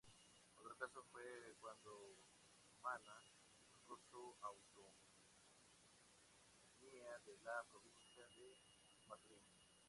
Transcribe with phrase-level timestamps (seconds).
[0.55, 1.21] Otro caso fue
[1.59, 2.15] cuando
[2.73, 3.21] Cumaná
[3.69, 4.99] busco su autonomía
[7.25, 8.57] de la provincia de
[9.07, 9.45] Maturín.